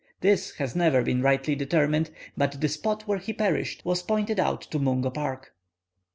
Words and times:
This 0.21 0.55
has 0.55 0.75
never 0.75 1.03
been 1.03 1.21
rightly 1.21 1.53
determined, 1.53 2.09
but 2.35 2.59
the 2.59 2.67
spot 2.67 3.07
where 3.07 3.19
he 3.19 3.33
perished 3.33 3.85
was 3.85 4.01
pointed 4.01 4.39
out 4.39 4.61
to 4.61 4.79
Mungo 4.79 5.11
Park." 5.11 5.53